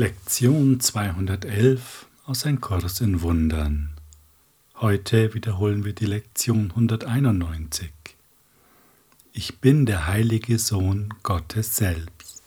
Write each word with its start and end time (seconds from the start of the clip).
Lektion 0.00 0.78
211 0.78 2.06
aus 2.24 2.46
Ein 2.46 2.60
Kurs 2.60 3.00
in 3.00 3.20
Wundern. 3.20 3.90
Heute 4.76 5.34
wiederholen 5.34 5.84
wir 5.84 5.92
die 5.92 6.06
Lektion 6.06 6.70
191. 6.70 7.90
Ich 9.32 9.58
bin 9.58 9.86
der 9.86 10.06
heilige 10.06 10.60
Sohn 10.60 11.12
Gottes 11.24 11.74
selbst. 11.74 12.44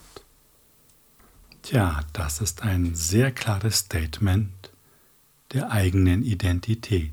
Tja, 1.62 2.00
das 2.14 2.40
ist 2.40 2.64
ein 2.64 2.96
sehr 2.96 3.34
klares 3.34 3.80
Statement 3.80 4.72
der 5.52 5.72
eigenen 5.72 6.24
Identität, 6.24 7.12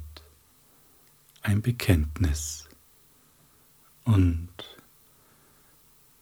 ein 1.43 1.62
Bekenntnis. 1.62 2.68
Und 4.05 4.50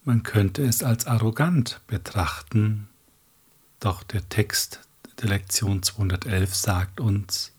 man 0.04 0.22
könnte 0.22 0.62
es 0.62 0.82
als 0.82 1.06
arrogant 1.06 1.82
betrachten, 1.86 2.88
doch 3.80 4.02
der 4.02 4.28
Text 4.28 4.80
der 5.20 5.28
Lektion 5.28 5.82
211 5.82 6.54
sagt 6.54 7.00
uns, 7.00 7.52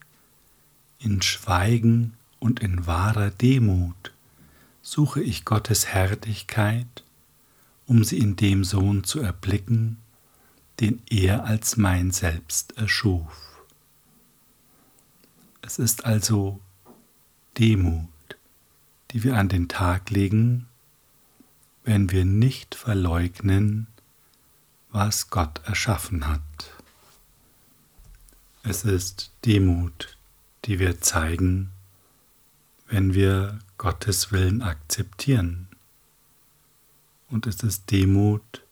in 1.00 1.22
Schweigen 1.22 2.14
und 2.40 2.60
in 2.60 2.86
wahrer 2.86 3.32
Demut 3.32 4.14
suche 4.82 5.22
ich 5.22 5.46
Gottes 5.46 5.88
Herrlichkeit, 5.88 7.04
um 7.86 8.04
sie 8.04 8.20
in 8.20 8.36
dem 8.36 8.64
Sohn 8.64 9.04
zu 9.04 9.20
erblicken, 9.20 9.98
den 10.80 11.02
er 11.10 11.46
als 11.46 11.78
mein 11.78 12.12
Selbst 12.12 12.78
erschuf. 12.78 13.64
Es 15.62 15.80
ist 15.80 16.06
also 16.06 16.60
Demut, 17.58 18.08
die 19.12 19.24
wir 19.24 19.36
an 19.38 19.50
den 19.50 19.68
Tag 19.68 20.10
legen, 20.10 20.68
wenn 21.84 22.12
wir 22.12 22.26
nicht 22.26 22.76
verleugnen, 22.76 23.88
was 24.90 25.30
Gott 25.30 25.62
erschaffen 25.66 26.28
hat. 26.28 26.42
Es 28.64 28.84
ist 28.84 29.32
Demut, 29.46 30.18
die 30.66 30.80
wir 30.80 31.00
zeigen, 31.02 31.72
wenn 32.88 33.14
wir 33.14 33.60
Gottes 33.78 34.32
Willen 34.32 34.62
akzeptieren. 34.62 35.68
Und 37.30 37.48
es 37.48 37.64
ist 37.64 37.92
Demut, 37.92 38.64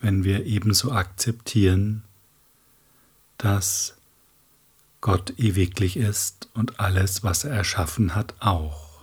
wenn 0.00 0.24
wir 0.24 0.44
ebenso 0.44 0.92
akzeptieren, 0.92 2.04
dass 3.38 3.96
Gott 5.00 5.38
ewiglich 5.38 5.96
ist 5.96 6.48
und 6.54 6.80
alles, 6.80 7.22
was 7.22 7.44
er 7.44 7.52
erschaffen 7.52 8.14
hat, 8.14 8.34
auch. 8.40 9.00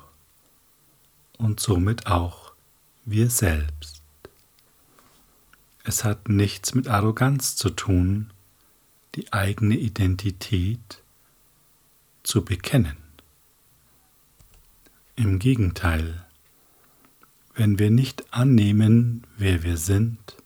Und 1.37 1.59
somit 1.59 2.07
auch 2.07 2.53
wir 3.05 3.29
selbst. 3.29 4.02
Es 5.83 6.05
hat 6.05 6.29
nichts 6.29 6.73
mit 6.73 6.87
Arroganz 6.87 7.57
zu 7.57 7.69
tun, 7.69 8.31
die 9.15 9.31
eigene 9.33 9.75
Identität 9.75 11.03
zu 12.23 12.45
bekennen. 12.45 12.97
Im 15.15 15.39
Gegenteil, 15.39 16.25
wenn 17.53 17.77
wir 17.77 17.91
nicht 17.91 18.33
annehmen, 18.33 19.27
wer 19.37 19.61
wir 19.63 19.77
sind, 19.77 20.37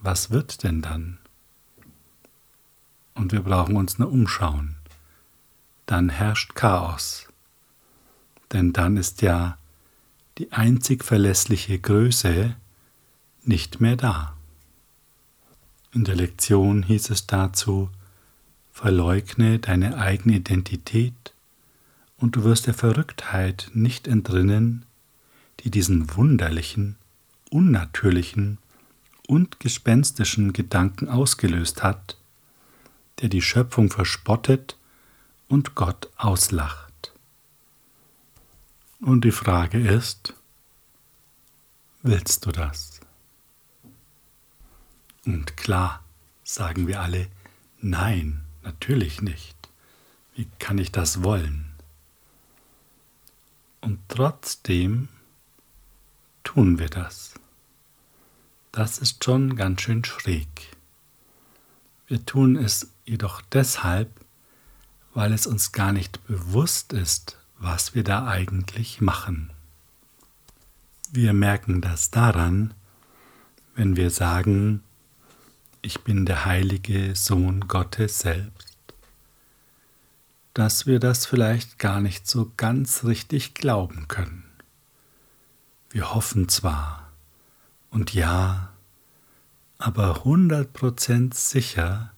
was 0.00 0.30
wird 0.30 0.62
denn 0.64 0.82
dann? 0.82 1.18
Und 3.14 3.32
wir 3.32 3.42
brauchen 3.42 3.76
uns 3.76 3.98
nur 3.98 4.10
umschauen. 4.10 4.76
Dann 5.84 6.08
herrscht 6.08 6.54
Chaos. 6.54 7.28
Denn 8.52 8.72
dann 8.72 8.96
ist 8.96 9.22
ja 9.22 9.58
die 10.38 10.50
einzig 10.52 11.04
verlässliche 11.04 11.78
Größe 11.78 12.56
nicht 13.44 13.80
mehr 13.80 13.96
da. 13.96 14.35
In 15.96 16.04
der 16.04 16.14
Lektion 16.16 16.82
hieß 16.82 17.08
es 17.08 17.26
dazu, 17.26 17.88
verleugne 18.70 19.58
deine 19.58 19.96
eigene 19.96 20.36
Identität 20.36 21.32
und 22.18 22.36
du 22.36 22.44
wirst 22.44 22.66
der 22.66 22.74
Verrücktheit 22.74 23.70
nicht 23.72 24.06
entrinnen, 24.06 24.84
die 25.60 25.70
diesen 25.70 26.14
wunderlichen, 26.14 26.96
unnatürlichen 27.48 28.58
und 29.26 29.58
gespenstischen 29.58 30.52
Gedanken 30.52 31.08
ausgelöst 31.08 31.82
hat, 31.82 32.18
der 33.22 33.30
die 33.30 33.40
Schöpfung 33.40 33.88
verspottet 33.88 34.76
und 35.48 35.76
Gott 35.76 36.10
auslacht. 36.18 37.14
Und 39.00 39.24
die 39.24 39.32
Frage 39.32 39.78
ist, 39.78 40.34
willst 42.02 42.44
du 42.44 42.52
das? 42.52 42.95
Und 45.26 45.56
klar 45.56 46.02
sagen 46.44 46.86
wir 46.86 47.00
alle, 47.00 47.28
nein, 47.80 48.42
natürlich 48.62 49.20
nicht. 49.20 49.56
Wie 50.34 50.48
kann 50.58 50.78
ich 50.78 50.92
das 50.92 51.22
wollen? 51.24 51.66
Und 53.80 53.98
trotzdem 54.08 55.08
tun 56.44 56.78
wir 56.78 56.88
das. 56.88 57.34
Das 58.70 58.98
ist 58.98 59.24
schon 59.24 59.56
ganz 59.56 59.82
schön 59.82 60.04
schräg. 60.04 60.48
Wir 62.06 62.24
tun 62.24 62.56
es 62.56 62.92
jedoch 63.04 63.40
deshalb, 63.40 64.10
weil 65.14 65.32
es 65.32 65.46
uns 65.46 65.72
gar 65.72 65.92
nicht 65.92 66.24
bewusst 66.26 66.92
ist, 66.92 67.38
was 67.58 67.94
wir 67.94 68.04
da 68.04 68.28
eigentlich 68.28 69.00
machen. 69.00 69.50
Wir 71.10 71.32
merken 71.32 71.80
das 71.80 72.10
daran, 72.10 72.74
wenn 73.74 73.96
wir 73.96 74.10
sagen, 74.10 74.82
ich 75.86 76.00
bin 76.00 76.26
der 76.26 76.44
heilige 76.44 77.14
Sohn 77.14 77.68
Gottes 77.68 78.18
selbst, 78.18 78.76
dass 80.52 80.84
wir 80.84 80.98
das 80.98 81.26
vielleicht 81.26 81.78
gar 81.78 82.00
nicht 82.00 82.26
so 82.26 82.50
ganz 82.56 83.04
richtig 83.04 83.54
glauben 83.54 84.08
können. 84.08 84.50
Wir 85.90 86.12
hoffen 86.12 86.48
zwar 86.48 87.12
und 87.90 88.12
ja, 88.14 88.70
aber 89.78 90.24
hundert 90.24 90.72
Prozent 90.72 91.34
sicher 91.34 92.12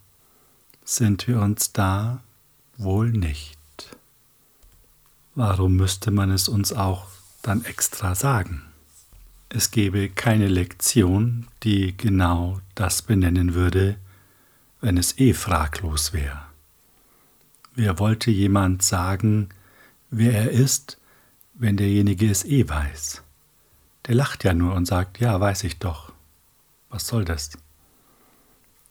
sind 0.83 1.29
wir 1.29 1.39
uns 1.43 1.75
da 1.75 2.23
wohl 2.79 3.11
nicht. 3.11 3.59
Warum 5.35 5.77
müsste 5.77 6.11
man 6.11 6.31
es 6.31 6.49
uns 6.49 6.73
auch 6.73 7.07
dann 7.43 7.67
extra 7.67 8.15
sagen? 8.15 8.68
Es 9.51 9.71
gäbe 9.71 10.11
keine 10.11 10.47
Lektion, 10.47 11.47
die 11.63 11.97
genau 11.97 12.61
das 12.75 13.01
benennen 13.01 13.55
würde, 13.55 13.97
wenn 14.83 14.99
es 14.99 15.19
eh 15.19 15.33
fraglos 15.33 16.13
wäre. 16.13 16.43
Wer 17.75 17.99
wollte 17.99 18.31
jemand 18.31 18.83
sagen, 18.83 19.49
wer 20.11 20.35
er 20.35 20.51
ist, 20.51 20.99
wenn 21.55 21.79
derjenige 21.79 22.31
es 22.31 22.45
eh 22.45 22.69
weiß? 22.69 23.23
Der 24.07 24.15
lacht 24.15 24.45
ja 24.45 24.53
nur 24.53 24.75
und 24.75 24.85
sagt, 24.85 25.19
ja, 25.19 25.41
weiß 25.41 25.65
ich 25.65 25.79
doch. 25.79 26.13
Was 26.91 27.07
soll 27.07 27.25
das? 27.25 27.53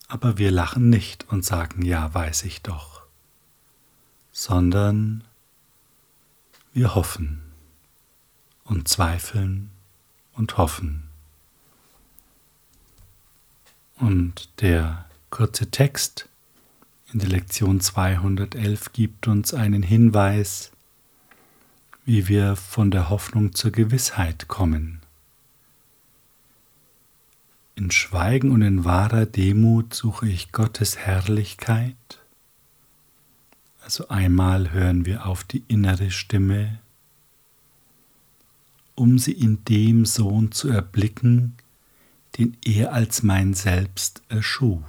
Aber 0.07 0.37
wir 0.39 0.51
lachen 0.51 0.89
nicht 0.89 1.27
und 1.29 1.45
sagen, 1.45 1.83
ja, 1.83 2.13
weiß 2.13 2.43
ich 2.43 2.61
doch, 2.63 3.03
sondern 4.31 5.23
wir 6.73 6.95
hoffen 6.95 7.41
und 8.63 8.87
zweifeln 8.87 9.71
und 10.37 10.57
hoffen. 10.57 11.03
Und 13.97 14.61
der 14.61 15.05
kurze 15.29 15.69
Text 15.71 16.29
in 17.11 17.19
der 17.19 17.29
Lektion 17.29 17.81
211 17.81 18.93
gibt 18.93 19.27
uns 19.27 19.53
einen 19.53 19.81
Hinweis, 19.81 20.71
wie 22.05 22.27
wir 22.27 22.55
von 22.55 22.91
der 22.91 23.09
Hoffnung 23.09 23.53
zur 23.53 23.71
Gewissheit 23.71 24.47
kommen. 24.47 25.01
In 27.75 27.91
Schweigen 27.91 28.51
und 28.51 28.61
in 28.61 28.85
wahrer 28.85 29.25
Demut 29.25 29.93
suche 29.93 30.27
ich 30.27 30.51
Gottes 30.51 30.97
Herrlichkeit. 30.97 31.95
Also 33.81 34.09
einmal 34.09 34.71
hören 34.71 35.05
wir 35.05 35.25
auf 35.25 35.43
die 35.43 35.63
innere 35.67 36.11
Stimme 36.11 36.79
um 38.97 39.19
sie 39.19 39.33
in 39.33 39.63
dem 39.65 40.05
Sohn 40.05 40.51
zu 40.51 40.69
erblicken, 40.69 41.53
den 42.37 42.57
er 42.65 42.93
als 42.93 43.21
mein 43.21 43.53
Selbst 43.53 44.23
erschuf. 44.27 44.83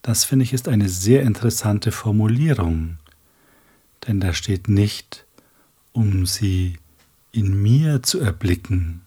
Das 0.00 0.24
finde 0.24 0.44
ich 0.44 0.54
ist 0.54 0.68
eine 0.68 0.88
sehr 0.88 1.22
interessante 1.22 1.92
Formulierung, 1.92 2.96
denn 4.06 4.20
da 4.20 4.32
steht 4.32 4.68
nicht, 4.68 5.26
um 5.92 6.24
sie 6.24 6.78
in 7.30 7.60
mir 7.60 8.02
zu 8.02 8.20
erblicken, 8.20 9.02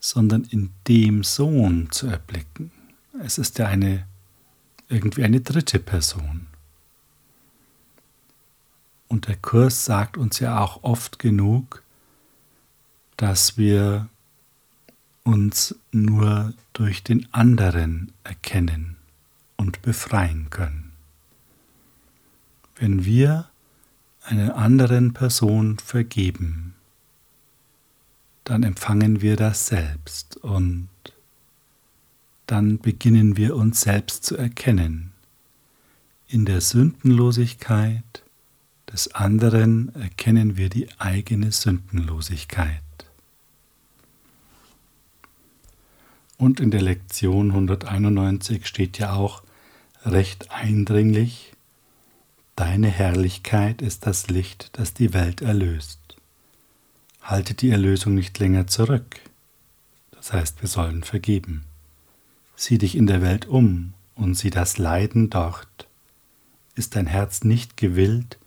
sondern 0.00 0.42
in 0.50 0.70
dem 0.88 1.22
Sohn 1.22 1.92
zu 1.92 2.08
erblicken. 2.08 2.72
Es 3.22 3.38
ist 3.38 3.58
ja 3.58 3.68
eine 3.68 4.04
irgendwie 4.88 5.22
eine 5.22 5.40
dritte 5.40 5.78
Person. 5.78 6.45
Und 9.08 9.28
der 9.28 9.36
Kurs 9.36 9.84
sagt 9.84 10.16
uns 10.16 10.40
ja 10.40 10.60
auch 10.60 10.82
oft 10.82 11.18
genug, 11.18 11.82
dass 13.16 13.56
wir 13.56 14.08
uns 15.24 15.74
nur 15.92 16.54
durch 16.72 17.02
den 17.02 17.32
anderen 17.32 18.12
erkennen 18.24 18.96
und 19.56 19.82
befreien 19.82 20.50
können. 20.50 20.92
Wenn 22.76 23.04
wir 23.04 23.48
einer 24.22 24.56
anderen 24.56 25.14
Person 25.14 25.78
vergeben, 25.78 26.74
dann 28.44 28.62
empfangen 28.62 29.22
wir 29.22 29.36
das 29.36 29.66
selbst 29.66 30.36
und 30.36 30.88
dann 32.46 32.78
beginnen 32.78 33.36
wir 33.36 33.56
uns 33.56 33.80
selbst 33.80 34.24
zu 34.24 34.36
erkennen. 34.36 35.12
In 36.28 36.44
der 36.44 36.60
Sündenlosigkeit 36.60 38.22
des 38.92 39.14
anderen 39.14 39.94
erkennen 39.94 40.56
wir 40.56 40.68
die 40.68 40.88
eigene 40.98 41.52
Sündenlosigkeit. 41.52 42.82
Und 46.38 46.60
in 46.60 46.70
der 46.70 46.82
Lektion 46.82 47.50
191 47.50 48.66
steht 48.66 48.98
ja 48.98 49.14
auch 49.14 49.42
recht 50.04 50.50
eindringlich, 50.50 51.56
Deine 52.56 52.88
Herrlichkeit 52.88 53.82
ist 53.82 54.06
das 54.06 54.28
Licht, 54.28 54.70
das 54.72 54.94
die 54.94 55.12
Welt 55.12 55.42
erlöst. 55.42 56.00
Halte 57.20 57.52
die 57.52 57.68
Erlösung 57.68 58.14
nicht 58.14 58.38
länger 58.38 58.66
zurück. 58.66 59.20
Das 60.10 60.32
heißt, 60.32 60.62
wir 60.62 60.68
sollen 60.68 61.02
vergeben. 61.02 61.66
Sieh 62.56 62.78
dich 62.78 62.96
in 62.96 63.06
der 63.06 63.20
Welt 63.20 63.44
um 63.44 63.92
und 64.14 64.36
sieh 64.36 64.48
das 64.48 64.78
Leiden 64.78 65.28
dort. 65.28 65.86
Ist 66.74 66.96
dein 66.96 67.06
Herz 67.06 67.44
nicht 67.44 67.76
gewillt, 67.76 68.38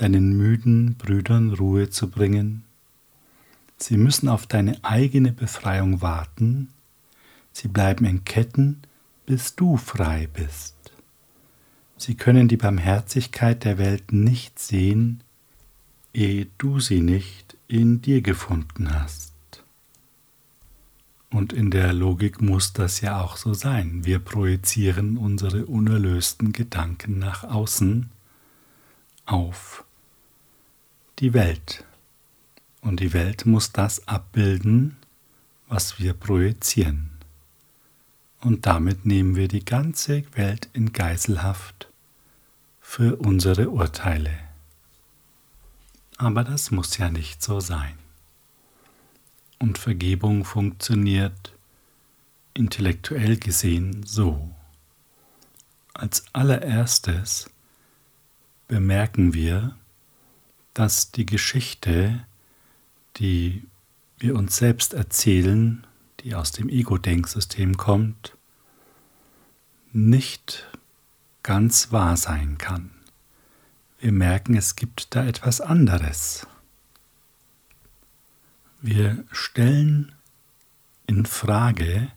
deinen 0.00 0.36
müden 0.36 0.94
Brüdern 0.94 1.52
Ruhe 1.52 1.90
zu 1.90 2.08
bringen? 2.08 2.64
Sie 3.76 3.96
müssen 3.96 4.28
auf 4.28 4.46
deine 4.46 4.82
eigene 4.82 5.32
Befreiung 5.32 6.00
warten. 6.00 6.68
Sie 7.52 7.68
bleiben 7.68 8.04
in 8.04 8.24
Ketten, 8.24 8.82
bis 9.26 9.56
du 9.56 9.76
frei 9.76 10.28
bist. 10.32 10.74
Sie 11.96 12.14
können 12.14 12.48
die 12.48 12.56
Barmherzigkeit 12.56 13.64
der 13.64 13.76
Welt 13.76 14.12
nicht 14.12 14.58
sehen, 14.58 15.22
ehe 16.14 16.46
du 16.56 16.80
sie 16.80 17.02
nicht 17.02 17.56
in 17.68 18.00
dir 18.00 18.22
gefunden 18.22 18.92
hast. 18.92 19.34
Und 21.30 21.52
in 21.52 21.70
der 21.70 21.92
Logik 21.92 22.40
muss 22.40 22.72
das 22.72 23.02
ja 23.02 23.20
auch 23.20 23.36
so 23.36 23.54
sein. 23.54 24.04
Wir 24.04 24.18
projizieren 24.18 25.16
unsere 25.18 25.66
unerlösten 25.66 26.52
Gedanken 26.52 27.18
nach 27.18 27.44
außen 27.44 28.10
auf 29.26 29.84
die 31.20 31.34
Welt. 31.34 31.84
Und 32.80 33.00
die 33.00 33.12
Welt 33.12 33.44
muss 33.44 33.72
das 33.72 34.08
abbilden, 34.08 34.96
was 35.68 35.98
wir 35.98 36.14
projizieren. 36.14 37.10
Und 38.40 38.64
damit 38.66 39.04
nehmen 39.04 39.36
wir 39.36 39.48
die 39.48 39.64
ganze 39.64 40.24
Welt 40.34 40.70
in 40.72 40.92
Geiselhaft 40.92 41.88
für 42.80 43.16
unsere 43.16 43.68
Urteile. 43.68 44.32
Aber 46.16 46.42
das 46.42 46.70
muss 46.70 46.96
ja 46.96 47.10
nicht 47.10 47.42
so 47.42 47.60
sein. 47.60 47.98
Und 49.58 49.76
Vergebung 49.76 50.46
funktioniert 50.46 51.52
intellektuell 52.54 53.36
gesehen 53.36 54.04
so. 54.06 54.50
Als 55.92 56.24
allererstes 56.32 57.50
bemerken 58.68 59.34
wir, 59.34 59.76
dass 60.80 61.10
die 61.12 61.26
Geschichte, 61.26 62.24
die 63.18 63.68
wir 64.16 64.34
uns 64.34 64.56
selbst 64.56 64.94
erzählen, 64.94 65.86
die 66.20 66.34
aus 66.34 66.52
dem 66.52 66.70
Ego-Denksystem 66.70 67.76
kommt, 67.76 68.34
nicht 69.92 70.66
ganz 71.42 71.92
wahr 71.92 72.16
sein 72.16 72.56
kann. 72.56 72.92
Wir 73.98 74.12
merken, 74.12 74.56
es 74.56 74.74
gibt 74.74 75.14
da 75.14 75.26
etwas 75.26 75.60
anderes. 75.60 76.46
Wir 78.80 79.22
stellen 79.32 80.12
in 81.06 81.26
Frage, 81.26 82.10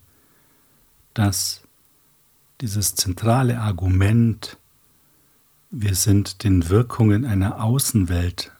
dass 1.13 1.63
dieses 2.62 2.95
zentrale 2.95 3.60
Argument, 3.60 4.56
wir 5.75 5.96
sind 5.96 6.44
den 6.44 6.70
Wirkungen 6.70 7.25
einer 7.25 7.64
Außenwelt 7.64 8.52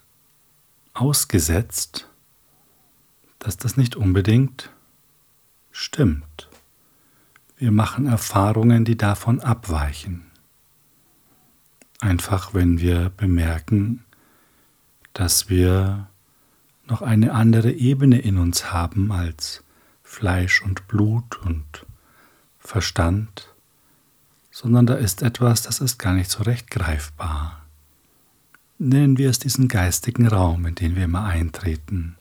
ausgesetzt, 0.96 2.10
dass 3.38 3.56
das 3.56 3.78
nicht 3.78 3.96
unbedingt 3.96 4.72
stimmt. 5.72 6.50
Wir 7.56 7.72
machen 7.72 8.08
Erfahrungen, 8.08 8.84
die 8.84 8.98
davon 8.98 9.42
abweichen. 9.42 10.26
Einfach 12.00 12.56
wenn 12.56 12.80
wir 12.80 13.12
bemerken, 13.16 14.04
dass 15.14 15.50
wir 15.50 16.08
noch 16.88 17.04
eine 17.04 17.34
andere 17.34 17.72
Ebene 17.72 18.18
in 18.22 18.40
uns 18.40 18.74
haben 18.74 19.12
als 19.12 19.64
Fleisch 20.02 20.64
und 20.64 20.88
Blut 20.88 21.38
und 21.46 21.86
Verstand, 22.58 23.53
sondern 24.54 24.86
da 24.86 24.94
ist 24.94 25.24
etwas, 25.24 25.64
das 25.64 25.80
ist 25.80 25.98
gar 25.98 26.14
nicht 26.14 26.30
so 26.30 26.44
recht 26.44 26.70
greifbar. 26.70 27.66
Nennen 28.78 29.18
wir 29.18 29.32
es 29.32 29.40
diesen 29.40 29.68
geistigen 29.68 30.28
Raum, 30.28 30.68
in 30.68 30.76
den 30.76 30.96
wir 30.96 31.06
immer 31.06 31.26
eintreten 31.26 32.16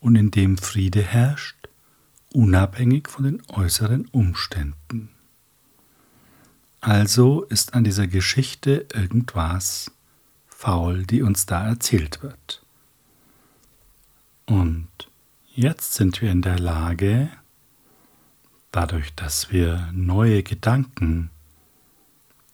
und 0.00 0.16
in 0.16 0.32
dem 0.32 0.58
Friede 0.58 1.02
herrscht, 1.02 1.68
unabhängig 2.32 3.08
von 3.08 3.24
den 3.24 3.42
äußeren 3.46 4.06
Umständen. 4.06 5.10
Also 6.80 7.42
ist 7.44 7.74
an 7.74 7.84
dieser 7.84 8.08
Geschichte 8.08 8.86
irgendwas 8.92 9.92
faul, 10.48 11.06
die 11.06 11.22
uns 11.22 11.46
da 11.46 11.64
erzählt 11.64 12.24
wird. 12.24 12.64
Und 14.46 14.88
jetzt 15.54 15.94
sind 15.94 16.20
wir 16.20 16.30
in 16.32 16.42
der 16.42 16.58
Lage, 16.58 17.30
dadurch, 18.72 19.14
dass 19.14 19.52
wir 19.52 19.90
neue 19.92 20.42
Gedanken 20.42 21.30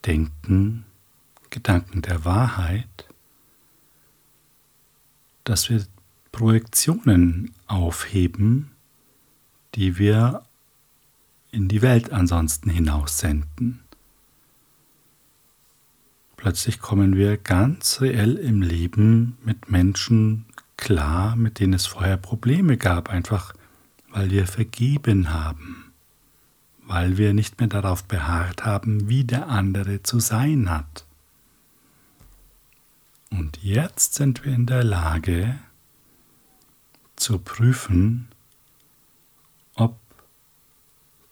denken, 0.06 0.84
Gedanken 1.50 2.02
der 2.02 2.24
Wahrheit, 2.24 3.06
dass 5.44 5.68
wir 5.68 5.84
Projektionen 6.30 7.52
aufheben, 7.66 8.70
die 9.74 9.98
wir 9.98 10.42
in 11.50 11.68
die 11.68 11.82
Welt 11.82 12.10
ansonsten 12.10 12.70
hinaussenden. 12.70 13.80
Plötzlich 16.36 16.80
kommen 16.80 17.14
wir 17.14 17.36
ganz 17.36 18.00
reell 18.00 18.36
im 18.36 18.62
Leben 18.62 19.36
mit 19.44 19.70
Menschen 19.70 20.46
klar, 20.76 21.36
mit 21.36 21.60
denen 21.60 21.74
es 21.74 21.86
vorher 21.86 22.16
Probleme 22.16 22.76
gab, 22.76 23.10
einfach 23.10 23.54
weil 24.08 24.30
wir 24.30 24.46
vergeben 24.46 25.32
haben, 25.32 25.81
weil 26.84 27.16
wir 27.16 27.32
nicht 27.32 27.58
mehr 27.60 27.68
darauf 27.68 28.04
beharrt 28.04 28.64
haben, 28.64 29.08
wie 29.08 29.24
der 29.24 29.48
andere 29.48 30.02
zu 30.02 30.20
sein 30.20 30.70
hat. 30.70 31.04
Und 33.30 33.62
jetzt 33.62 34.14
sind 34.14 34.44
wir 34.44 34.52
in 34.52 34.66
der 34.66 34.84
Lage 34.84 35.58
zu 37.16 37.38
prüfen, 37.38 38.28
ob 39.74 39.98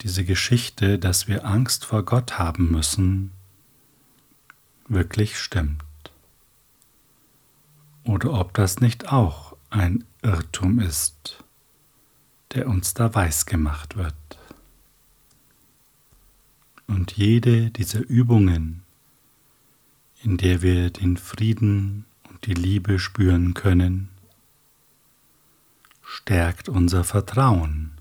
diese 0.00 0.24
Geschichte, 0.24 0.98
dass 0.98 1.28
wir 1.28 1.44
Angst 1.44 1.84
vor 1.84 2.04
Gott 2.04 2.38
haben 2.38 2.70
müssen, 2.70 3.32
wirklich 4.88 5.38
stimmt. 5.38 5.82
Oder 8.04 8.32
ob 8.32 8.54
das 8.54 8.80
nicht 8.80 9.12
auch 9.12 9.56
ein 9.68 10.04
Irrtum 10.22 10.80
ist, 10.80 11.44
der 12.54 12.66
uns 12.66 12.94
da 12.94 13.14
weiß 13.14 13.46
gemacht 13.46 13.96
wird. 13.96 14.14
Und 16.90 17.12
jede 17.12 17.70
dieser 17.70 18.00
Übungen, 18.00 18.82
in 20.24 20.36
der 20.38 20.60
wir 20.60 20.90
den 20.90 21.16
Frieden 21.16 22.04
und 22.28 22.46
die 22.46 22.54
Liebe 22.54 22.98
spüren 22.98 23.54
können, 23.54 24.08
stärkt 26.02 26.68
unser 26.68 27.04
Vertrauen 27.04 27.92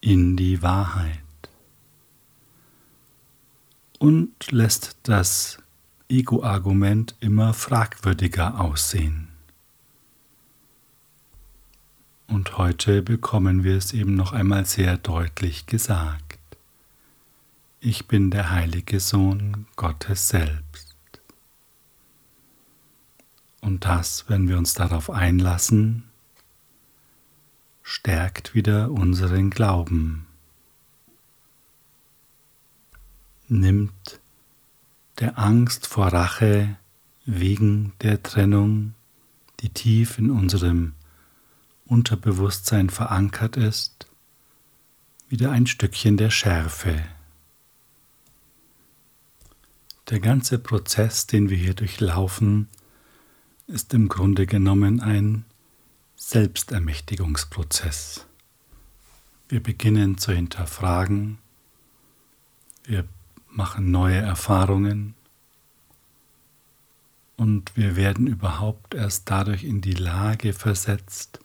in 0.00 0.36
die 0.36 0.62
Wahrheit 0.62 1.18
und 3.98 4.52
lässt 4.52 4.96
das 5.02 5.58
Ego-Argument 6.08 7.16
immer 7.18 7.52
fragwürdiger 7.52 8.60
aussehen. 8.60 9.26
Und 12.28 12.58
heute 12.58 13.02
bekommen 13.02 13.64
wir 13.64 13.76
es 13.76 13.92
eben 13.92 14.14
noch 14.14 14.32
einmal 14.32 14.66
sehr 14.66 14.98
deutlich 14.98 15.66
gesagt. 15.66 16.25
Ich 17.88 18.08
bin 18.08 18.32
der 18.32 18.50
heilige 18.50 18.98
Sohn 18.98 19.68
Gottes 19.76 20.28
selbst. 20.28 20.96
Und 23.60 23.84
das, 23.84 24.28
wenn 24.28 24.48
wir 24.48 24.58
uns 24.58 24.74
darauf 24.74 25.08
einlassen, 25.08 26.02
stärkt 27.84 28.56
wieder 28.56 28.90
unseren 28.90 29.50
Glauben, 29.50 30.26
nimmt 33.46 34.18
der 35.20 35.38
Angst 35.38 35.86
vor 35.86 36.08
Rache 36.08 36.76
wegen 37.24 37.92
der 38.00 38.20
Trennung, 38.20 38.94
die 39.60 39.68
tief 39.68 40.18
in 40.18 40.32
unserem 40.32 40.94
Unterbewusstsein 41.84 42.90
verankert 42.90 43.56
ist, 43.56 44.08
wieder 45.28 45.52
ein 45.52 45.68
Stückchen 45.68 46.16
der 46.16 46.30
Schärfe. 46.30 47.00
Der 50.10 50.20
ganze 50.20 50.60
Prozess, 50.60 51.26
den 51.26 51.50
wir 51.50 51.56
hier 51.56 51.74
durchlaufen, 51.74 52.68
ist 53.66 53.92
im 53.92 54.08
Grunde 54.08 54.46
genommen 54.46 55.00
ein 55.00 55.44
Selbstermächtigungsprozess. 56.14 58.24
Wir 59.48 59.60
beginnen 59.60 60.16
zu 60.16 60.32
hinterfragen, 60.32 61.38
wir 62.84 63.04
machen 63.48 63.90
neue 63.90 64.18
Erfahrungen 64.18 65.16
und 67.36 67.76
wir 67.76 67.96
werden 67.96 68.28
überhaupt 68.28 68.94
erst 68.94 69.28
dadurch 69.28 69.64
in 69.64 69.80
die 69.80 69.94
Lage 69.94 70.52
versetzt, 70.52 71.40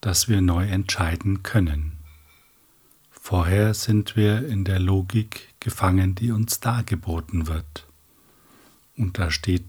dass 0.00 0.28
wir 0.28 0.40
neu 0.40 0.68
entscheiden 0.68 1.42
können. 1.42 1.98
Vorher 3.10 3.74
sind 3.74 4.14
wir 4.14 4.46
in 4.46 4.64
der 4.64 4.78
Logik 4.78 5.53
gefangen, 5.64 6.14
die 6.14 6.30
uns 6.30 6.60
dargeboten 6.60 7.46
wird. 7.46 7.88
Und 8.96 9.18
da 9.18 9.30
steht 9.30 9.64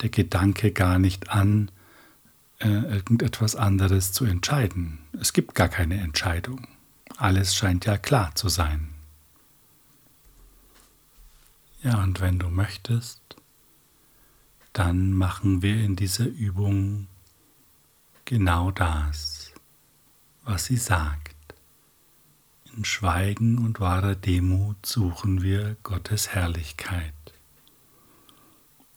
der 0.00 0.08
Gedanke 0.08 0.70
gar 0.70 1.00
nicht 1.00 1.28
an, 1.28 1.70
äh, 2.60 2.68
irgendetwas 2.68 3.56
anderes 3.56 4.12
zu 4.12 4.24
entscheiden. 4.24 5.00
Es 5.20 5.32
gibt 5.32 5.56
gar 5.56 5.68
keine 5.68 6.00
Entscheidung. 6.00 6.68
Alles 7.16 7.54
scheint 7.56 7.84
ja 7.84 7.98
klar 7.98 8.34
zu 8.36 8.48
sein. 8.48 8.90
Ja, 11.82 12.00
und 12.00 12.20
wenn 12.20 12.38
du 12.38 12.48
möchtest, 12.48 13.20
dann 14.72 15.12
machen 15.12 15.62
wir 15.62 15.82
in 15.82 15.96
dieser 15.96 16.26
Übung 16.26 17.08
genau 18.24 18.70
das, 18.70 19.52
was 20.44 20.66
sie 20.66 20.76
sagt. 20.76 21.31
In 22.74 22.86
Schweigen 22.86 23.58
und 23.58 23.80
wahrer 23.80 24.14
Demut 24.14 24.86
suchen 24.86 25.42
wir 25.42 25.76
Gottes 25.82 26.30
Herrlichkeit, 26.30 27.12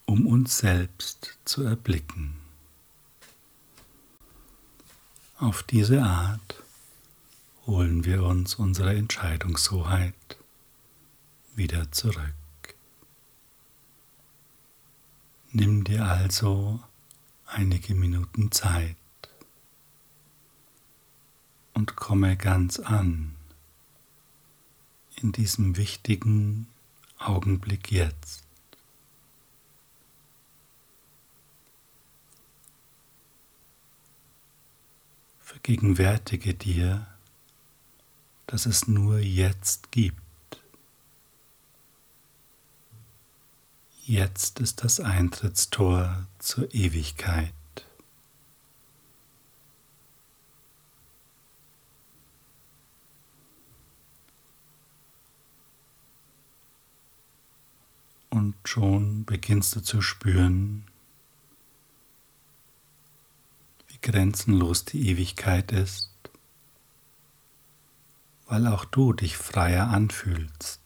um 0.05 0.25
uns 0.27 0.59
selbst 0.59 1.37
zu 1.43 1.63
erblicken. 1.63 2.37
Auf 5.37 5.61
diese 5.63 6.03
Art 6.03 6.63
holen 7.65 8.05
wir 8.05 8.23
uns 8.23 8.55
unsere 8.55 8.95
Entscheidungshoheit 8.95 10.37
wieder 11.55 11.91
zurück. 11.91 12.33
Nimm 15.51 15.83
dir 15.83 16.05
also 16.05 16.79
einige 17.45 17.93
Minuten 17.93 18.53
Zeit 18.53 18.95
und 21.73 21.97
komme 21.97 22.37
ganz 22.37 22.79
an 22.79 23.35
in 25.21 25.31
diesem 25.31 25.77
wichtigen 25.77 26.67
Augenblick 27.17 27.91
jetzt. 27.91 28.43
Vergegenwärtige 35.41 36.53
dir, 36.53 37.07
dass 38.47 38.65
es 38.65 38.87
nur 38.87 39.19
jetzt 39.19 39.91
gibt. 39.91 40.21
Jetzt 44.03 44.59
ist 44.59 44.83
das 44.83 44.99
Eintrittstor 44.99 46.27
zur 46.37 46.71
Ewigkeit. 46.73 47.53
und 58.35 58.55
schon 58.65 59.25
beginnst 59.45 59.75
du 59.75 59.79
zu 59.79 60.01
spüren, 60.01 60.87
wie 63.89 63.99
grenzenlos 64.01 64.85
die 64.85 65.07
Ewigkeit 65.09 65.71
ist, 65.71 66.09
weil 68.47 68.65
auch 68.65 68.85
du 68.85 69.13
dich 69.13 69.37
freier 69.37 69.89
anfühlst. 69.89 70.81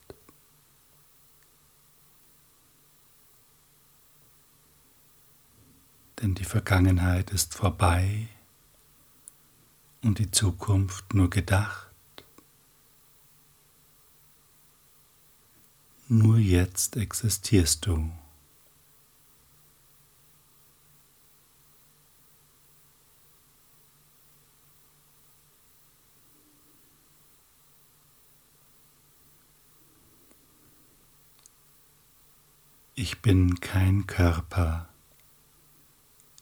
Denn 6.22 6.36
die 6.36 6.44
Vergangenheit 6.44 7.30
ist 7.30 7.56
vorbei 7.56 8.28
und 10.04 10.20
die 10.20 10.32
Zukunft 10.32 11.14
nur 11.14 11.30
gedacht. 11.30 11.94
Nur 16.10 16.40
jetzt 16.40 16.98
existierst 16.98 17.86
du. 17.86 18.12
Ich 33.20 33.24
bin 33.24 33.60
kein 33.60 34.08
Körper, 34.08 34.88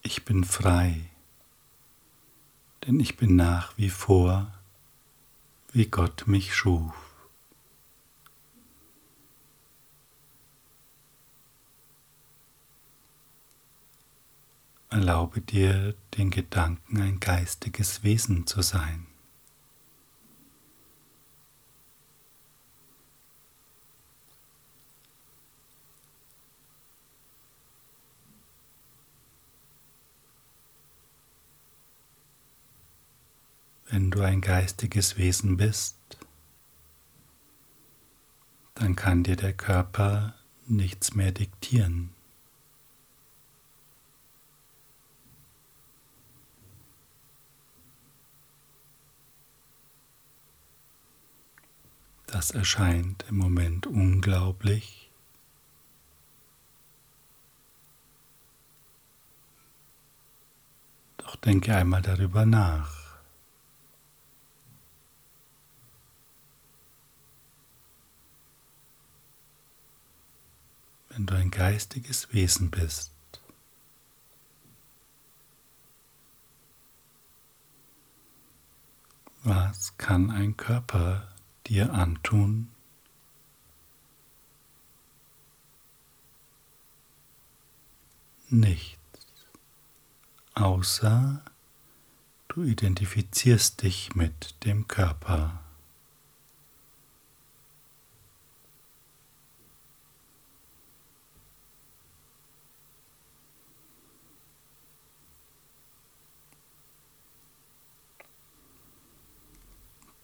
ich 0.04 0.26
bin 0.26 0.44
frei, 0.44 1.10
denn 2.86 3.00
ich 3.00 3.18
bin 3.18 3.36
nach 3.36 3.76
wie 3.80 3.90
vor, 3.90 4.54
wie 5.72 5.88
Gott 5.88 6.28
mich 6.28 6.54
schuf. 6.54 6.94
Erlaube 14.92 15.42
dir 15.42 15.96
den 16.16 16.30
Gedanken, 16.30 17.02
ein 17.02 17.20
geistiges 17.20 18.04
Wesen 18.04 18.46
zu 18.46 18.62
sein. 18.62 19.08
Wenn 33.90 34.12
du 34.12 34.22
ein 34.22 34.42
geistiges 34.42 35.18
Wesen 35.18 35.58
bist, 35.58 35.96
dann 38.76 38.96
kann 38.96 39.24
dir 39.24 39.36
der 39.36 39.54
Körper 39.54 40.36
nichts 40.68 41.16
mehr 41.16 41.32
diktieren. 41.32 42.10
Das 52.28 52.52
erscheint 52.52 53.24
im 53.30 53.38
Moment 53.38 53.88
unglaublich. 53.88 55.10
Doch 61.18 61.38
denke 61.38 61.74
einmal 61.74 62.02
darüber 62.02 62.46
nach. 62.46 63.08
Wenn 71.10 71.17
du 71.28 71.36
ein 71.36 71.52
geistiges 71.52 72.34
Wesen 72.34 72.72
bist, 72.72 73.12
was 79.44 79.98
kann 79.98 80.32
ein 80.32 80.58
Körper 80.58 81.28
dir 81.68 81.94
antun? 81.94 82.70
Nichts, 88.50 88.98
außer 90.54 91.44
du 92.48 92.64
identifizierst 92.64 93.84
dich 93.84 94.16
mit 94.16 94.56
dem 94.64 94.88
Körper. 94.88 95.67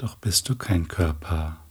Doch 0.04 0.16
bist 0.16 0.50
du 0.50 0.58
kein 0.58 0.90
Körper. 0.90 1.64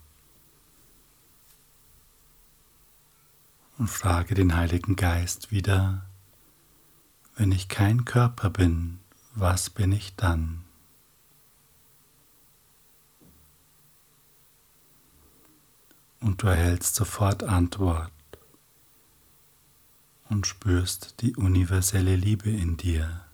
Und 3.76 3.88
frage 3.88 4.34
den 4.34 4.56
Heiligen 4.56 4.96
Geist 4.96 5.50
wieder, 5.50 6.06
wenn 7.36 7.52
ich 7.52 7.68
kein 7.68 8.06
Körper 8.06 8.48
bin, 8.48 9.00
was 9.34 9.68
bin 9.68 9.92
ich 9.92 10.16
dann? 10.16 10.64
Und 16.20 16.42
du 16.42 16.46
erhältst 16.46 16.94
sofort 16.94 17.42
Antwort 17.42 18.10
und 20.30 20.46
spürst 20.46 21.20
die 21.20 21.36
universelle 21.36 22.16
Liebe 22.16 22.48
in 22.48 22.78
dir. 22.78 23.26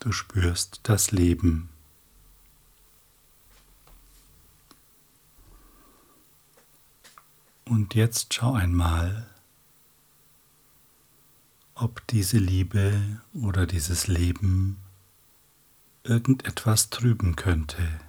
Du 0.00 0.10
spürst 0.10 0.80
das 0.82 1.12
Leben. 1.12 1.68
Und 7.66 7.94
jetzt 7.94 8.34
schau 8.34 8.52
einmal, 8.52 9.26
ob 11.74 12.06
diese 12.08 12.38
Liebe 12.38 13.20
oder 13.32 13.66
dieses 13.66 14.06
Leben 14.06 14.78
irgendetwas 16.02 16.90
trüben 16.90 17.36
könnte. 17.36 18.00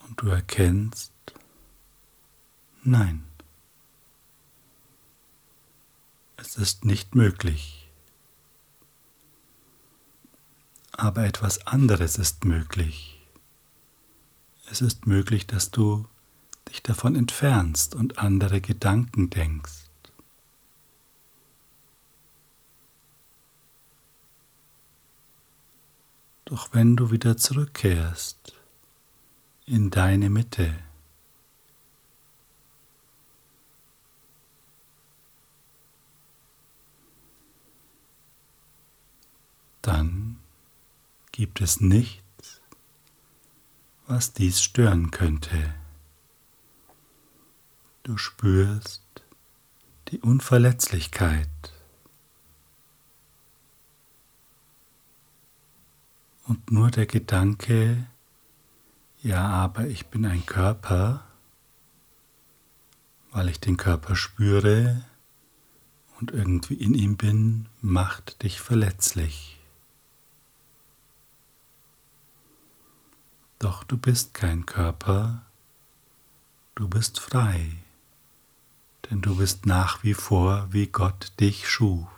Und 0.00 0.20
du 0.20 0.28
erkennst, 0.28 1.12
nein, 2.82 3.24
es 6.42 6.56
ist 6.56 6.84
nicht 6.84 7.14
möglich. 7.14 7.88
Aber 10.90 11.24
etwas 11.24 11.66
anderes 11.68 12.18
ist 12.18 12.44
möglich. 12.44 13.24
Es 14.68 14.80
ist 14.80 15.06
möglich, 15.06 15.46
dass 15.46 15.70
du 15.70 16.06
dich 16.68 16.82
davon 16.82 17.14
entfernst 17.14 17.94
und 17.94 18.18
andere 18.18 18.60
Gedanken 18.60 19.30
denkst. 19.30 19.84
Doch 26.44 26.70
wenn 26.72 26.96
du 26.96 27.12
wieder 27.12 27.36
zurückkehrst 27.36 28.54
in 29.64 29.90
deine 29.90 30.28
Mitte, 30.28 30.76
dann 39.82 40.38
gibt 41.42 41.60
es 41.60 41.80
nichts, 41.80 42.60
was 44.06 44.32
dies 44.32 44.62
stören 44.62 45.10
könnte. 45.10 45.74
Du 48.04 48.16
spürst 48.16 49.02
die 50.06 50.20
Unverletzlichkeit. 50.20 51.48
Und 56.46 56.70
nur 56.70 56.92
der 56.92 57.06
Gedanke, 57.06 58.06
ja, 59.20 59.44
aber 59.44 59.88
ich 59.88 60.06
bin 60.06 60.24
ein 60.24 60.46
Körper, 60.46 61.24
weil 63.32 63.48
ich 63.48 63.58
den 63.58 63.76
Körper 63.76 64.14
spüre 64.14 65.04
und 66.20 66.30
irgendwie 66.30 66.74
in 66.74 66.94
ihm 66.94 67.16
bin, 67.16 67.66
macht 67.80 68.44
dich 68.44 68.60
verletzlich. 68.60 69.58
Doch 73.62 73.84
du 73.84 73.96
bist 73.96 74.34
kein 74.34 74.66
Körper, 74.66 75.42
du 76.74 76.88
bist 76.88 77.20
frei, 77.20 77.76
denn 79.08 79.22
du 79.22 79.36
bist 79.36 79.66
nach 79.66 80.02
wie 80.02 80.14
vor, 80.14 80.66
wie 80.72 80.88
Gott 80.88 81.32
dich 81.38 81.68
schuf. 81.68 82.08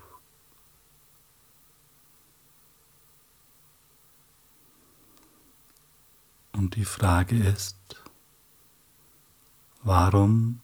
Und 6.52 6.76
die 6.76 6.86
Frage 6.86 7.36
ist, 7.36 7.76
warum 9.82 10.60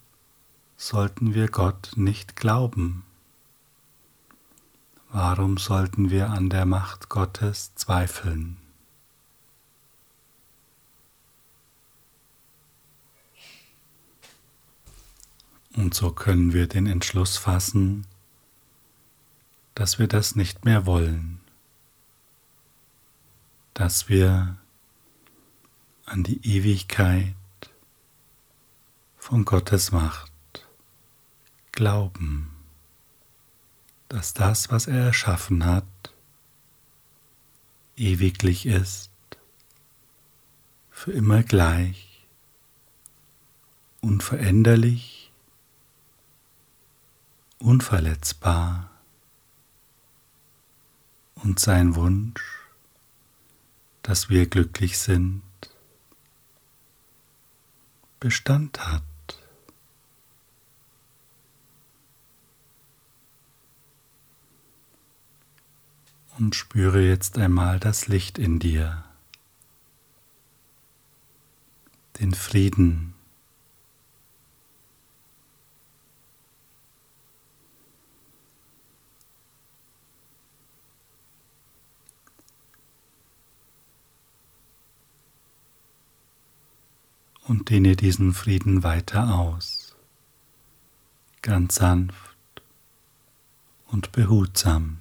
sollten 0.79 1.35
wir 1.35 1.49
Gott 1.49 1.93
nicht 1.97 2.37
glauben? 2.37 3.05
Warum 5.11 5.59
sollten 5.59 6.09
wir 6.09 6.31
an 6.31 6.49
der 6.49 6.65
Macht 6.65 7.11
Gottes 7.11 7.75
zweifeln? 7.75 8.60
Und 15.81 15.95
so 15.95 16.13
können 16.13 16.53
wir 16.53 16.67
den 16.67 16.87
Entschluss 16.87 17.39
fassen, 17.39 18.07
dass 19.75 19.99
wir 19.99 20.09
das 20.09 20.37
nicht 20.37 20.67
mehr 20.67 20.85
wollen, 20.85 21.41
dass 23.73 24.11
wir 24.11 24.59
an 26.05 26.23
die 26.23 26.47
Ewigkeit 26.47 27.35
von 29.17 29.47
Gottes 29.47 29.91
Macht 29.91 30.31
glauben, 31.73 32.55
dass 34.09 34.35
das, 34.35 34.71
was 34.71 34.87
er 34.87 35.07
erschaffen 35.07 35.65
hat, 35.65 35.87
ewiglich 37.97 38.67
ist, 38.67 39.11
für 40.91 41.13
immer 41.13 41.43
gleich, 41.43 42.27
unveränderlich 44.03 45.20
unverletzbar 47.61 48.91
und 51.37 51.61
sein 51.61 51.95
Wunsch, 51.95 52.43
dass 54.03 54.29
wir 54.29 54.47
glücklich 54.47 54.99
sind, 54.99 55.43
Bestand 58.19 58.87
hat. 58.87 59.03
Und 66.39 66.55
spüre 66.55 67.03
jetzt 67.03 67.37
einmal 67.37 67.79
das 67.79 68.09
Licht 68.09 68.39
in 68.39 68.59
dir, 68.59 69.05
den 72.19 72.33
Frieden, 72.33 73.15
dehne 87.71 87.95
diesen 87.95 88.35
Frieden 88.35 88.83
weiter 88.83 89.39
aus, 89.39 89.95
ganz 91.41 91.77
sanft 91.77 92.37
und 93.87 94.11
behutsam. 94.11 94.99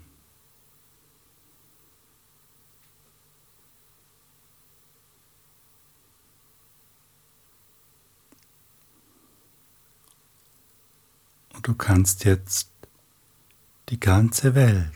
Und 11.55 11.67
du 11.67 11.73
kannst 11.73 12.23
jetzt 12.23 12.69
die 13.89 13.99
ganze 13.99 14.53
Welt 14.53 14.93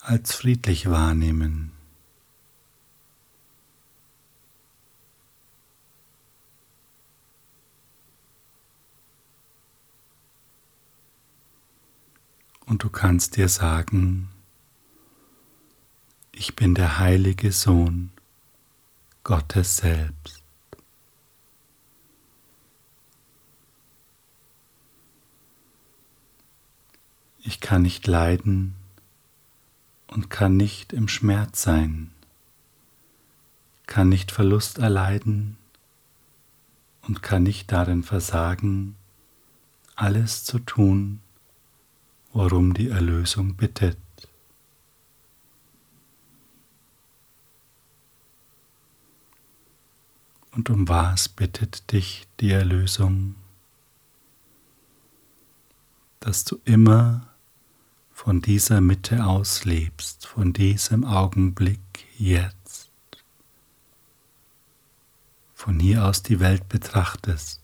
als 0.00 0.34
friedlich 0.34 0.88
wahrnehmen. 0.88 1.79
Und 12.70 12.84
du 12.84 12.88
kannst 12.88 13.36
dir 13.36 13.48
sagen, 13.48 14.28
ich 16.30 16.54
bin 16.54 16.76
der 16.76 17.00
heilige 17.00 17.50
Sohn 17.50 18.12
Gottes 19.24 19.78
selbst. 19.78 20.44
Ich 27.40 27.60
kann 27.60 27.82
nicht 27.82 28.06
leiden 28.06 28.76
und 30.06 30.30
kann 30.30 30.56
nicht 30.56 30.92
im 30.92 31.08
Schmerz 31.08 31.62
sein, 31.62 32.12
kann 33.86 34.08
nicht 34.08 34.30
Verlust 34.30 34.78
erleiden 34.78 35.58
und 37.02 37.20
kann 37.20 37.42
nicht 37.42 37.72
darin 37.72 38.04
versagen, 38.04 38.94
alles 39.96 40.44
zu 40.44 40.60
tun, 40.60 41.20
worum 42.32 42.74
die 42.74 42.88
Erlösung 42.88 43.54
bittet. 43.56 43.98
Und 50.52 50.68
um 50.70 50.88
was 50.88 51.28
bittet 51.28 51.92
dich 51.92 52.26
die 52.40 52.50
Erlösung? 52.50 53.36
Dass 56.18 56.44
du 56.44 56.60
immer 56.64 57.28
von 58.12 58.42
dieser 58.42 58.80
Mitte 58.80 59.24
aus 59.24 59.64
lebst, 59.64 60.26
von 60.26 60.52
diesem 60.52 61.04
Augenblick 61.04 61.80
jetzt, 62.18 62.90
von 65.54 65.80
hier 65.80 66.04
aus 66.04 66.22
die 66.22 66.40
Welt 66.40 66.68
betrachtest. 66.68 67.59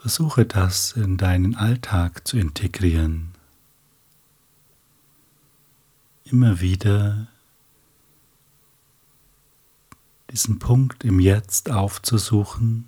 Versuche 0.00 0.44
das 0.44 0.92
in 0.92 1.16
deinen 1.16 1.56
Alltag 1.56 2.28
zu 2.28 2.36
integrieren. 2.36 3.32
Immer 6.24 6.60
wieder 6.60 7.28
diesen 10.30 10.58
Punkt 10.58 11.02
im 11.02 11.18
Jetzt 11.18 11.70
aufzusuchen, 11.70 12.84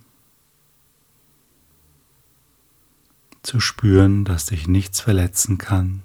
zu 3.43 3.59
spüren, 3.59 4.27
dass 4.27 4.47
dich 4.47 4.69
nichts 4.69 5.01
verletzen 5.01 5.57
kann 5.57 6.03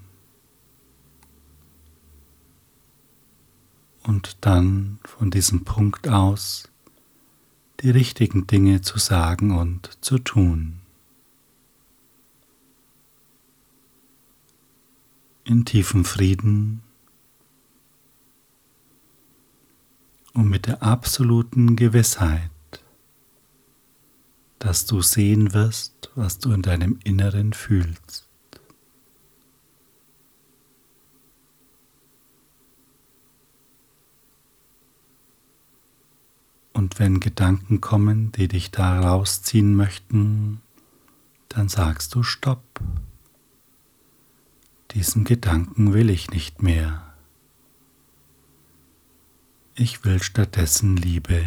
und 4.04 4.38
dann 4.42 5.00
von 5.04 5.32
diesem 5.32 5.66
Punkt 5.66 6.08
aus 6.08 6.70
die 7.82 7.90
richtigen 7.90 8.48
Dinge 8.48 8.82
zu 8.82 8.98
sagen 8.98 9.58
und 9.58 9.98
zu 10.00 10.18
tun. 10.18 10.83
In 15.46 15.66
tiefem 15.66 16.06
Frieden 16.06 16.82
und 20.34 20.50
mit 20.50 20.68
der 20.68 20.82
absoluten 20.84 21.76
Gewissheit, 21.76 22.50
dass 24.60 24.86
du 24.86 25.02
sehen 25.02 25.54
wirst, 25.54 26.12
was 26.16 26.40
du 26.40 26.52
in 26.52 26.62
deinem 26.62 27.00
Inneren 27.04 27.54
fühlst. 27.54 28.28
Und 36.74 37.00
wenn 37.00 37.20
Gedanken 37.20 37.82
kommen, 37.82 38.32
die 38.32 38.48
dich 38.48 38.72
da 38.72 39.00
rausziehen 39.00 39.76
möchten, 39.76 40.62
dann 41.50 41.70
sagst 41.70 42.16
du 42.16 42.24
Stopp. 42.24 42.82
Diesen 44.94 45.24
Gedanken 45.24 45.94
will 45.94 46.12
ich 46.12 46.30
nicht 46.30 46.62
mehr. 46.62 47.16
Ich 49.74 50.06
will 50.06 50.22
stattdessen 50.22 50.96
Liebe. 50.96 51.44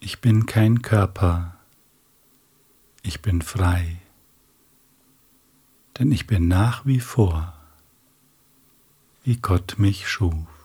Ich 0.00 0.22
bin 0.22 0.46
kein 0.46 0.80
Körper, 0.80 1.58
ich 3.02 3.20
bin 3.20 3.42
frei, 3.42 4.00
denn 5.98 6.10
ich 6.10 6.26
bin 6.26 6.48
nach 6.48 6.86
wie 6.86 7.00
vor, 7.00 7.52
wie 9.24 9.36
Gott 9.36 9.74
mich 9.78 10.08
schuf. 10.08 10.57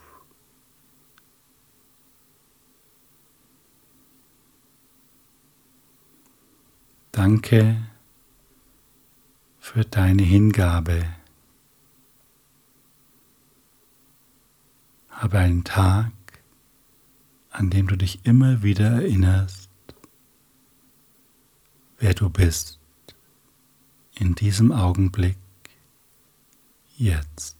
Danke 7.14 7.76
für 9.60 9.84
deine 9.84 10.24
Hingabe. 10.24 11.06
Habe 15.10 15.38
einen 15.38 15.62
Tag, 15.62 16.10
an 17.50 17.70
dem 17.70 17.86
du 17.86 17.94
dich 17.96 18.26
immer 18.26 18.64
wieder 18.64 18.90
erinnerst, 18.90 19.70
wer 22.00 22.14
du 22.14 22.28
bist 22.30 22.80
in 24.16 24.34
diesem 24.34 24.72
Augenblick 24.72 25.38
jetzt. 26.96 27.53